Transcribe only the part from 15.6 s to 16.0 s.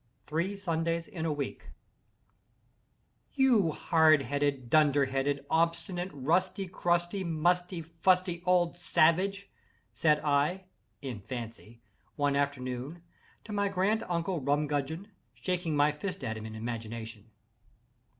my